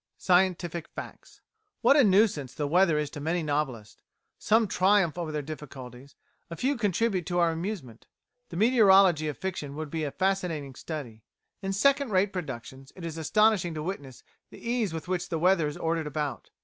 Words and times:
Scientific 0.17 0.87
Facts 0.87 1.41
What 1.81 1.95
a 1.95 2.03
nuisance 2.03 2.55
the 2.55 2.65
weather 2.67 2.97
is 2.97 3.11
to 3.11 3.19
many 3.19 3.43
novelists. 3.43 4.01
Some 4.39 4.67
triumph 4.67 5.15
over 5.15 5.31
their 5.31 5.43
difficulties; 5.43 6.15
a 6.49 6.55
few 6.55 6.75
contribute 6.75 7.27
to 7.27 7.37
our 7.37 7.51
amusement. 7.51 8.07
The 8.49 8.57
meteorology 8.57 9.27
of 9.27 9.37
fiction 9.37 9.75
would 9.75 9.91
be 9.91 10.03
a 10.03 10.09
fascinating 10.09 10.73
study. 10.73 11.21
In 11.61 11.71
second 11.71 12.09
rate 12.09 12.33
productions, 12.33 12.91
it 12.95 13.05
is 13.05 13.19
astonishing 13.19 13.75
to 13.75 13.83
witness 13.83 14.23
the 14.49 14.57
ease 14.67 14.91
with 14.91 15.07
which 15.07 15.29
the 15.29 15.37
weather 15.37 15.67
is 15.67 15.77
ordered 15.77 16.07
about. 16.07 16.49